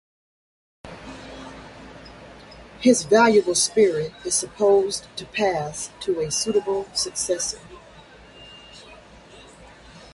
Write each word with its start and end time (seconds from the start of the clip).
His 2.79 3.03
valuable 3.03 3.53
spirit 3.53 4.13
is 4.25 4.33
supposed 4.33 5.05
to 5.15 5.27
pass 5.27 5.91
to 5.99 6.21
a 6.21 6.31
suitable 6.31 6.87
successor. 6.95 7.59